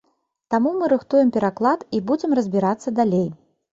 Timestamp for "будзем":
2.13-2.31